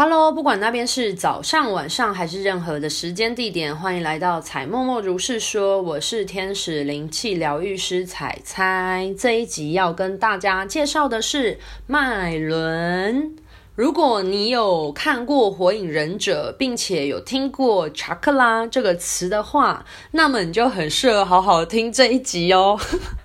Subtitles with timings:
[0.00, 5.82] Hello，不管那边是早上、晚上还是任何的时间地点，欢迎来到彩默默如是说。
[5.82, 9.12] 我是天使灵气疗愈师采采。
[9.18, 11.58] 这一集要跟大家介绍的是
[11.88, 13.34] 脉轮。
[13.74, 22.78] 如果你有看过《火影忍者》，并且有听过查克拉这个词的话，那么你就很适合好好听这一集哦。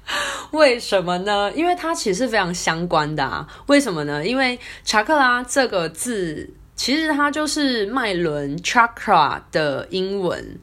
[0.49, 1.51] 为什么呢？
[1.53, 3.47] 因为它其实是非常相关的啊。
[3.67, 4.25] 为什么呢？
[4.25, 6.49] 因为查克拉这个字。
[6.75, 10.59] 其实它就是脉轮 （chakra） 的英文。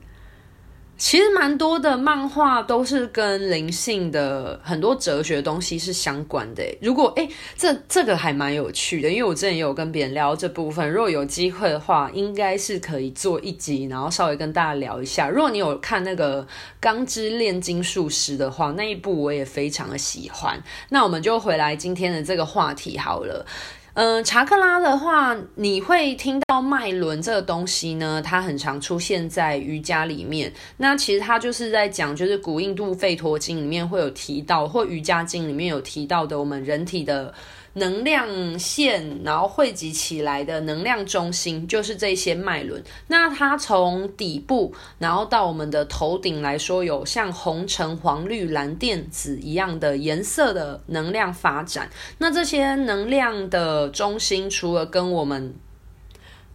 [0.98, 6.62] 其实蛮多的漫画都是跟灵性的很多哲学东西是相关的。
[6.82, 10.92] 如果诶，这这个还蛮有趣的，因为我之前也有跟别人聊这部分。
[10.92, 15.30] 如果有机会的话，应该是可以做一集，然后稍微跟大家聊一下。
[15.30, 16.42] 如果你有看那个
[16.78, 20.62] 《钢之炼金术师》的话，那一部我也非常的喜欢。
[20.90, 23.46] 那我们就回来今天的这个话题好了。
[23.94, 30.52] 嗯、查克拉的话，你会听到脉轮这个东西呢，它很常出现在瑜伽里面。
[30.76, 37.32] 那其实它就是在讲，就是古印度吠陀经里面会有提到，或瑜伽经里面有提到的，我们人体的。
[37.74, 42.82] 能量线，然后汇集起来的能量中心就是这些脉轮。
[43.06, 51.88] 那它从底部，然后到我们的头顶来说，有像红、橙、黄、绿、蓝、靛、紫一样的颜色的能量发展。
[52.18, 55.54] 那这些能量的中心，除了跟我们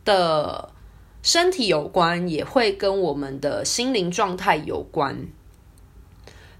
[0.03, 0.69] 的
[1.23, 5.27] 身体有关，也会跟我们的心灵状态有关。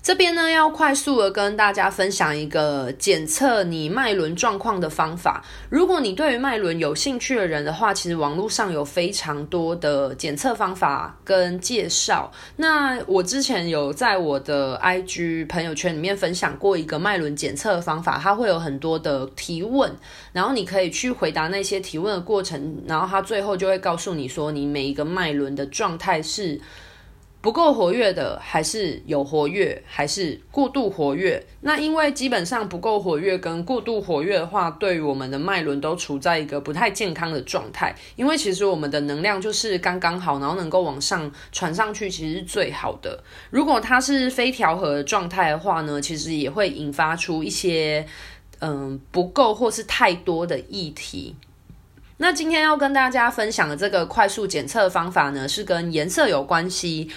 [0.06, 5.44] 这边呢，要快速的跟大家分享一个检测你脉轮状况的方法。
[5.68, 12.32] 如果你对于脉轮有兴趣的人的话，其实网络上有非常多的检测方法跟介绍。
[12.58, 19.92] 那我之前有在我的 IG 朋友圈里面分享过一个脉轮检测的方法，它会有很多的提问，
[20.32, 26.62] 然后你可以去回答那些提问的过程，然后它最后就会告诉你说，你每一个脉轮的状态是。
[27.46, 31.46] 不够活跃的，还是有活跃，还是过度活跃？
[31.62, 37.96] 那因为基本上不够活跃跟过度活跃的话，对于我们的脉轮都处在一个不太健康的状态。
[38.16, 43.24] 因为其实我们的能量就是刚刚好，然后能够往上传上去，其实是最好的。
[43.52, 48.04] 如果它是非调和的状态的话呢，其实也会引发出一些
[48.58, 51.36] 嗯不够或是太多的议题。
[52.18, 57.12] 那今天要跟大家分享的这个快速检测方法呢，是跟颜色有关系。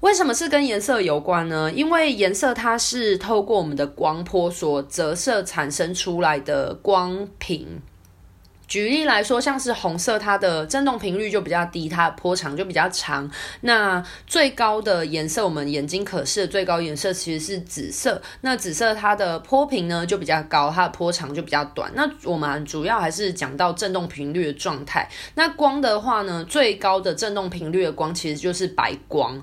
[0.00, 1.70] 为什么是跟颜色有关呢？
[1.70, 7.82] 因为颜色它是透过我们的光波所折射产生出来的光频。
[8.70, 13.28] 举例来说，像是红色，它的振动频率就比较低，它的波长就比较长。
[13.62, 18.22] 那最高的颜色，我们眼睛可视的最高颜色其实是紫色。
[18.42, 21.90] 那紫色它的波频呢就比较高，它的波长就比较短。
[21.96, 25.10] 那我们主要还是讲到振动频率的状态。
[25.34, 29.42] 那光的话呢，最高的振动频率的光其实就是白光。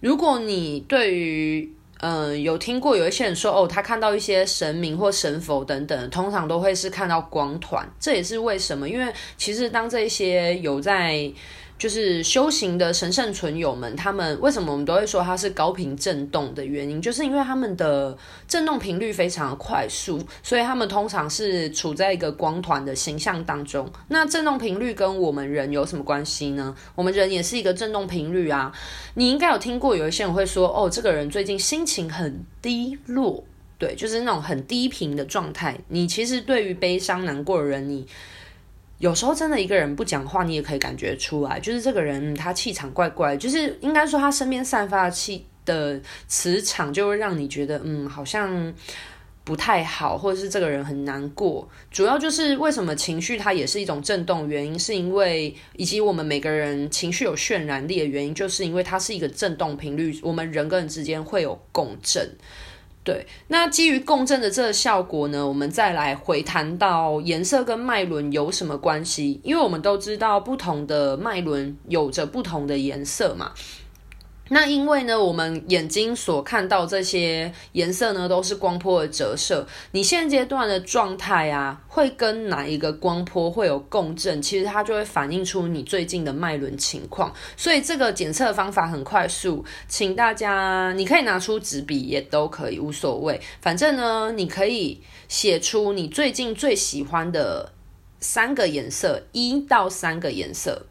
[0.00, 7.88] 如果你对于嗯，有听过有一些人说哦，他看到一些神明或神佛等等，通常都会是看到光团。
[8.00, 11.32] 这也是为什么，因为其实当这些有在。
[11.78, 18.18] 就是修行的神圣存有们，他们为什么我们都会说它是高频震动的原因，就是因为他们的
[18.48, 23.88] 震动频率非常快速，所以他们通常是处在一个光团的形象当中。
[24.08, 26.74] 那震动频率跟我们人有什么关系呢？
[26.96, 28.72] 我们人也是一个震动频率啊。
[29.14, 33.44] 你应该有听过有一些人会说，哦，这个人最近心情很低落，
[33.78, 35.78] 对，就是那种很低频的状态。
[35.86, 38.04] 你其实对于悲伤难过的人，你。
[38.98, 48.74] 有时候真的一个人不讲话，你也可以感觉出来，就是这个人他气场怪怪，就是应该说他身边散发的气的磁场就会让你觉得，嗯，好像
[49.44, 51.68] 不太好，或者是这个人很难过。
[51.90, 62.36] 主要就是为什么情绪它也是一种震动，原因是因为以及我们每个人情绪有渲染力的原因，就是因为它是一个震动频率，我们人跟人之间会有共振。
[63.04, 69.40] 对，那基于共振的这个效果呢，我们再来回谈到颜色跟脉轮有什么关系？
[69.42, 73.52] 因为我们都知道不同的脉轮有着不同的颜色嘛。
[74.50, 79.66] 那因为呢，我们眼睛所看到这些颜色呢，都是光波的折射。
[79.92, 84.40] 你现阶段的状态啊，会跟哪一个光波会有共振？
[84.40, 87.30] 其实它就会反映出你最近的脉轮情况。
[87.58, 93.38] 所以这个检测方法很快速，请大家你可以拿出纸笔也都可以，无所谓。
[93.60, 97.72] 反正呢，你可以写出你最近最喜欢的
[98.18, 100.86] 三个颜色，一到三个颜色，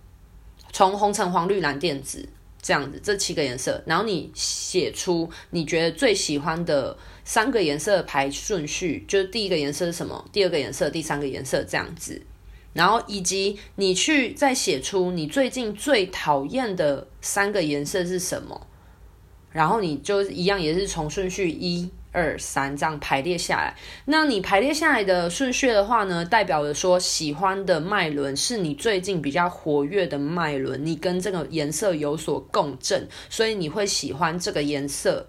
[0.72, 2.30] 从红、橙、黄、绿、蓝、靛、紫。
[2.68, 12.22] 这样子，这七个颜色，然后你写出你觉得最喜欢的三个颜色的排顺序，就是第一个颜色是什么，第二个颜色，第三个颜色这样子。
[12.74, 18.68] 然后以及你去再写出你最近最讨厌的三个颜色是什么，
[19.54, 23.76] 然后你就一样也是从顺序一二三这样排列下来。
[24.06, 35.28] 那你排列下来的顺序的话呢，代表着说喜欢的脉轮是你最近比较活跃的脉轮，你跟这个颜色有所共振，所以你会喜欢这个颜色。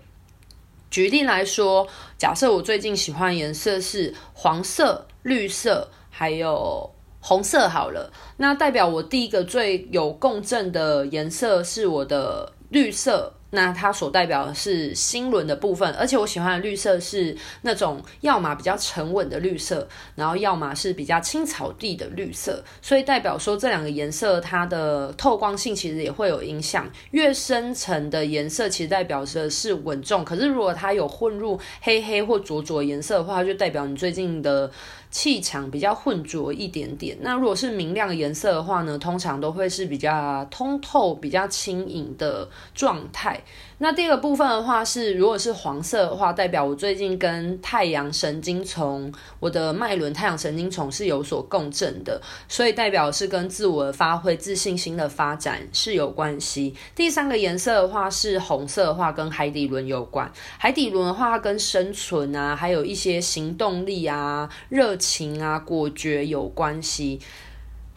[0.91, 1.87] 举例来说，
[2.17, 6.91] 假设我最近喜欢颜色是黄色、绿色，还有
[7.21, 7.69] 红色。
[7.69, 13.35] 好了，那代表我第一个最有共振的颜色是我的绿色。
[13.51, 26.87] 那它所代表的是心轮的部分，而且我喜欢的绿色是那种要么比较沉稳的绿色，然后要么是比较青草地的绿色，所以代表说这两个颜色它的透光性其实也会有影响。
[27.13, 34.71] 越深层的颜色其实代表的是稳重，可是如果它有混入黑黑或浊浊颜色的话，就代表你最近的。
[35.11, 37.17] 气场比较浑浊一点点。
[37.23, 43.38] 那如果是明亮的颜色的话呢，通常都会是比较通透、比较轻盈的状态。
[43.81, 56.75] 那第二个部分的话是，如果是黄色的话，代表我最近跟太阳神经丛，我的脉轮太阳神经丛是有所共振的，所以代表是跟自我的发挥、自信心的发展是有关系。
[56.97, 60.29] 第三个颜色的话是红色的话，跟海底轮有关。
[60.59, 67.21] 海底轮的话，跟生存啊，还有一些行动力啊、热情啊、果决有关系。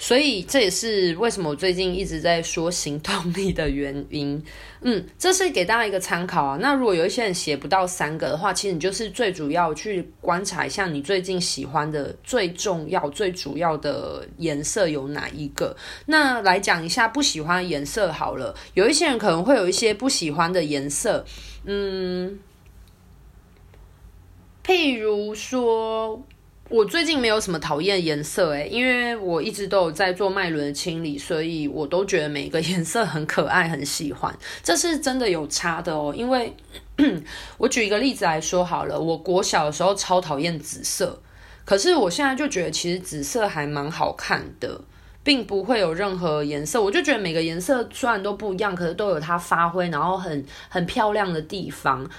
[0.04, 4.44] 所以这也是为什么我最近一直在说行动力的原因。
[4.82, 6.58] 嗯，这是给大家一个参考啊。
[6.60, 15.78] 那如果有一些人写不到三个的话，其实你就是最主要去观察一下你最近喜欢的最重要、最主要的颜色有哪一个。
[16.08, 18.56] 那来讲一下不喜欢的颜色好了。
[18.74, 21.24] 有一些人可能会有一些不喜欢的颜色，
[21.66, 22.40] 嗯，
[24.66, 26.24] 譬如说。
[26.72, 34.34] 我最近没有什么讨厌颜色诶，因为我一直都有在做脉轮的清理，所以我都觉得每个颜色很可爱，很喜欢。
[34.64, 36.56] 这是真的有差的哦，因为
[37.60, 41.22] 我举一个例子来说好了，我国小的时候超讨厌紫色，
[41.66, 44.80] 可是我现在就觉得其实紫色还蛮好看的，
[45.26, 52.10] 并不会有任何颜色，我就觉得每个颜色虽然都不一样，可是都有它发挥，然后很很漂亮的地方。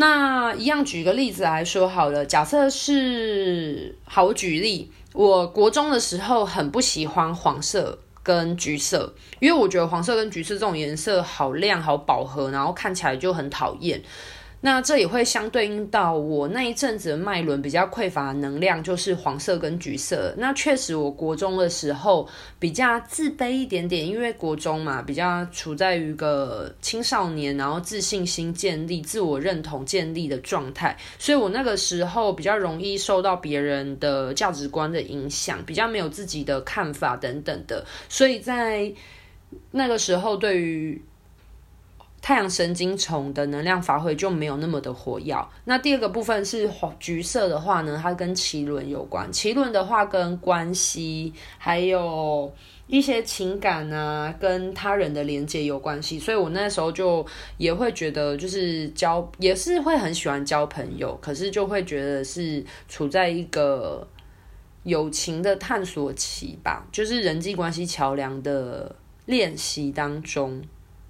[0.00, 14.00] 那一样举个例子来说好了，假设是，好，举例，我国中的时候很不喜欢黄色跟橘色，因为我觉得黄色跟橘色这种颜色好亮、好饱和，然后看起来就很讨厌。
[14.60, 20.34] 那这也会相对应到我那一阵子的脉轮比较匮乏能量，就是黄色跟橘色。
[20.36, 22.28] 那确实，我国中的时候
[22.58, 38.92] 比较自卑一点点，因为国中嘛，比较处在于一个青少年，然后自信心建立、自我认同建立的状态，所以我那个时候比较容易受到别人的价值观的影响，比较没有自己的看法等等的，所以在
[39.70, 41.00] 那个时候对于。
[42.20, 45.34] 太阳神经丛的能量发挥就没有那么的活跃。
[45.64, 49.32] 那第二个部分是黄橘色的话呢，它跟脐轮有关。
[49.32, 52.52] 脐轮的话跟关系，还有
[52.86, 56.18] 一些情感啊，跟他人的连接有关系。
[56.18, 57.24] 所以我那时候就
[57.56, 64.06] 也会觉得，就是交也是会很喜欢交朋友，可是就会觉得是处在一个
[64.82, 70.62] 友情的探索期吧，就是人际关系桥梁的练习当中。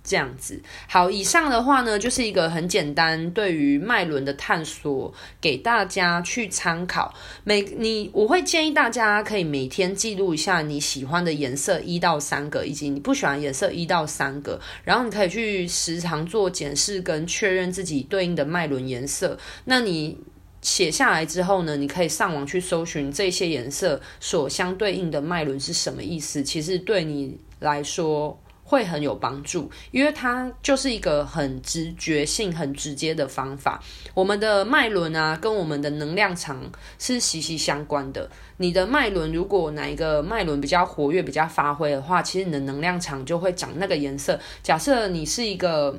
[0.09, 7.12] 这样子，好，以上的话呢，就是一个很简单对于脉轮的探索，给大家去参考。
[7.45, 19.38] 每你，我会建议大家可以每天记录一下你喜欢的颜色一到三个，以及你不喜欢颜色一到三个，然后你可以去时常做检视跟确认自己对应的脉轮颜色。
[19.67, 20.19] 那你
[20.62, 26.43] 写下来之后呢，你可以上网去搜寻这些颜色所相对应的脉轮是什么意思。
[26.43, 33.82] 其实对你来说，会很有帮助，因为它就是一个很直觉性、很直接的方法。
[34.12, 38.28] 我们的脉轮啊，跟我们的能量场是息息相关的。
[38.58, 44.38] 你的脉轮如果哪一个脉轮比较活跃、比较发挥的话，其实你的能量场就会长那个颜色。
[44.62, 45.98] 假设你是一个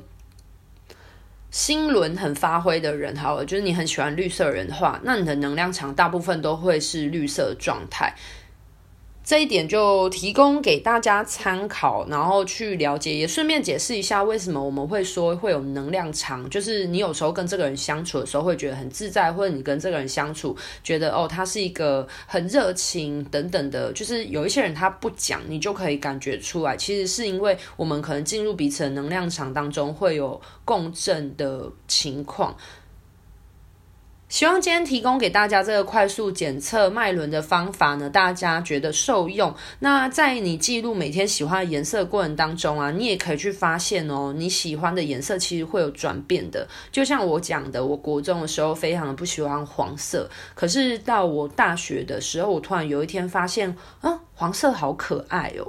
[1.50, 8.14] 心轮很发挥的人，好了，就是你很喜欢绿色人的话，那你的能量场大部分都会是绿色状态。
[9.22, 16.48] 这一点就提供给大家参考，然后去了解，也顺便解释一下为什么我们会说会有能量场。
[16.50, 23.92] 就是你有时候跟这个人相处的时候会觉得很自在，或者你跟这个人相处觉得哦，他是一个很热情等等的。
[23.92, 32.56] 就是有一些人他不讲，你就可以感觉出来，其实是因为我们可能进入彼此的能量场当中会有共振的情况。
[34.30, 39.52] 希望今天提供给大家这个快速检测脉轮的方法呢，大家觉得受用。
[39.80, 46.64] 那在你记录每天喜欢的颜色的过程当中啊，你也可以去发现哦，你喜欢的颜色其实会有转变的。
[46.92, 55.66] 就像我讲的，我国中的时候非常的不喜欢黄色，可是到我大学的时候，我突然有一天发现，啊，黄色好可爱哦。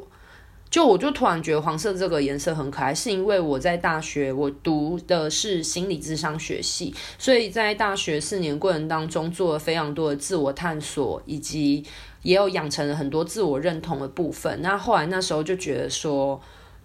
[0.71, 11.83] 就我就突然觉得黄色这个颜色很可爱，是因为我在大学我读的是心理智商学系，所以在大学四年过程当中做了非常多的自我探索，以及
[12.23, 14.61] 也有养成了很多自我认同的部分。
[14.61, 16.41] 那后来那时候就觉得说。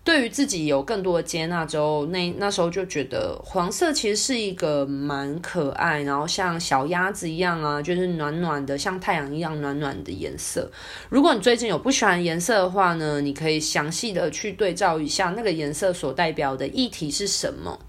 [0.07, 10.71] 对于自己有更多的接纳之后，那那时候就觉得黄色其实是一个蛮可爱，然后像小鸭子一样啊，就是暖暖的，像太阳一样暖暖的颜色。
[11.09, 17.81] 如果你最近有不喜欢颜色的话呢，你可以详细的去对照一下那个颜色所代表的议题是什么。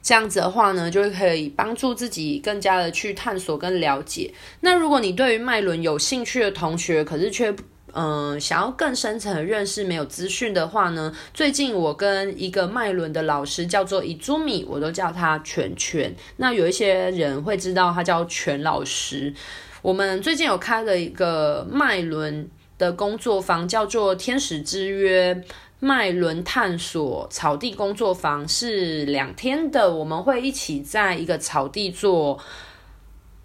[0.00, 4.32] 这样子的话呢，就可以帮助自己更加的去探索跟了解。
[4.60, 7.52] 那如果你对于脉轮有兴趣的同学，可是却
[7.98, 16.14] 嗯，想要更深层的认识没有资讯的话呢，最近我跟一个脉轮的老师叫做伊珠米，我都叫他全全。
[16.36, 19.32] 那有一些人会知道他叫全老师。
[19.80, 25.42] 我们最近有开了一个脉轮的工作坊，叫做天使之约
[25.80, 29.90] 脉轮探索草地工作坊，是两天的。
[29.90, 32.38] 我们会一起在一个草地做。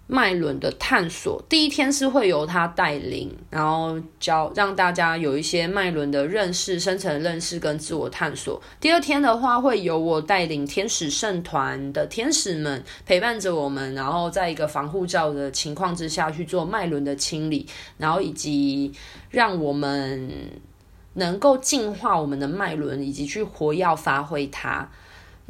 [0.08, 8.60] 脉轮的探索，第一天是会由他带领，然后教让大家有一些脉轮的认识、深层认识跟自我探索。
[8.78, 17.66] 第二天的话，会由我带领天使圣团的天使们陪伴着我们，然后在一个防护罩的情况之下去做脉轮的清理，
[17.96, 18.92] 然后以及
[19.30, 20.30] 让我们
[21.14, 24.90] 能够净化我们的脉轮，以及去活要发挥它。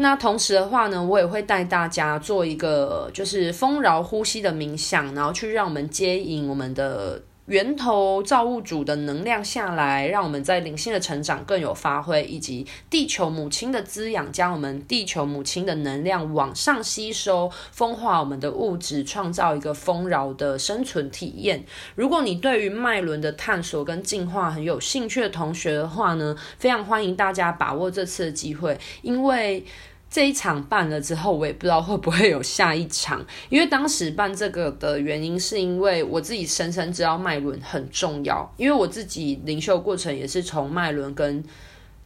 [0.03, 21.65] 那同时的话呢，我也会带大家做一个就是丰饶呼吸的冥想，然后去让我们接引我们的源头造物主的能量下来，让我们在灵性的成长更有发挥，以及地球母亲的滋养，将我们地球母亲的能量往上吸收，丰化我们的物质，创造一个丰饶的生存体验。
[21.95, 29.65] 如果你对于脉轮的探索跟进化很有兴趣的同学的话呢，非常欢迎大家把握这次的机会，因为。
[30.13, 33.25] 这一场办了之后，我也不知道会不会有下一场。
[33.49, 38.53] 因为当时办这个的原因，是因为我自己深深知道脉轮很重要。
[38.59, 41.43] 因为我自己灵修过程也是从脉轮跟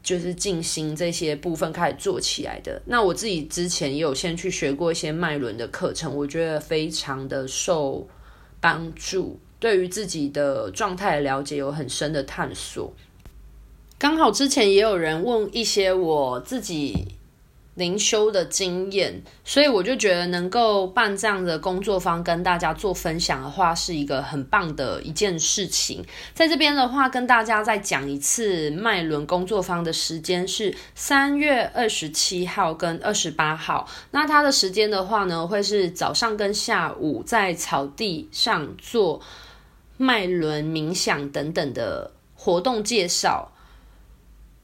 [0.05, 2.81] 就是静心这些部分开始做起来的。
[2.85, 8.07] 那我自己之前也有先去学过一些脉轮的课程，我觉得非常的受
[8.61, 12.93] 帮助，对于自己的状态了解有很深的探索。
[13.99, 17.16] 刚好之前也有人问一些我自己。
[17.77, 26.03] 灵修的经验，所以我就觉得能够办这样的工作坊跟大家做分享的话，是一个很棒的一件事情。
[26.33, 33.87] 在这边的话，跟大家再讲一次，麦伦工作坊的时间是三月二十七号跟二十八号。
[34.13, 39.21] 那它的时间的话呢，会是早上跟下午在草地上做
[39.99, 43.53] 麦伦冥想等等的活动介绍。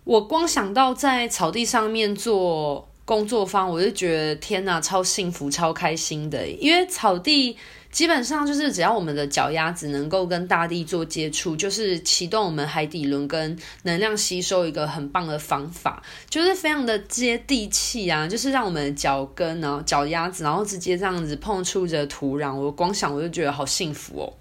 [0.05, 2.89] 我光想到在草地上面做。
[3.05, 6.47] 工作方，我就觉得天哪，超幸福、超开心的。
[6.49, 7.57] 因为草地
[7.91, 24.33] 基本上就是只要我们的脚丫子能够跟大地做接触，就是启动我们海底轮跟能量吸收一个很棒的方法，就是非常的接地气啊，就是让我们的脚跟然后脚丫子，然后直接这样子碰触着土壤，我光想我就觉得好幸福哦。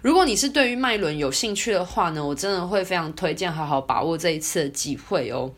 [0.00, 5.52] 如果你是对于脉轮有兴趣的话呢，我真的会非常推荐好好把握这一次的机会哦。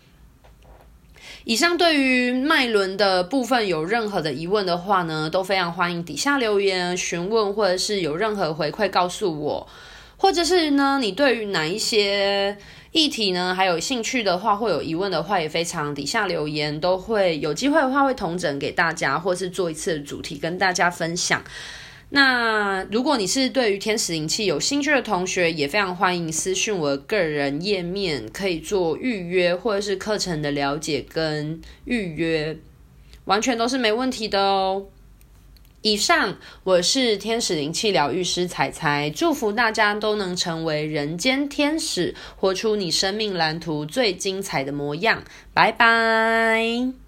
[1.49, 9.69] 以上对于脉轮的部分有任何的疑问的话呢，都非常欢迎底下留言询问，或者是有任何回馈告诉我，
[10.17, 12.59] 或者是呢，你对于哪一些
[12.91, 21.41] 议题呢还有兴趣的话，或有疑问的话，也非常底下留言，都会有机会的话会同整给大家，或是做一次主题跟大家分享。
[22.09, 32.57] 那如果你是对于天使灵气有兴趣的同学，也非常欢迎私讯我的个人页面，可以做预约或者是课程的了解跟预约，
[33.25, 34.87] 完全都是没问题的哦。
[35.83, 45.23] 以上，我是天使灵气疗愈师彩彩，祝福大家都能成为人间天使，活出你生命蓝图最精彩的模样。
[45.53, 47.06] 拜拜。